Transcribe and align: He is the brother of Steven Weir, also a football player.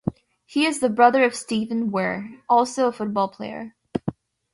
He 0.47 0.65
is 0.65 0.79
the 0.79 0.89
brother 0.89 1.23
of 1.23 1.35
Steven 1.35 1.91
Weir, 1.91 2.41
also 2.49 2.87
a 2.87 2.91
football 2.91 3.27
player. 3.27 3.75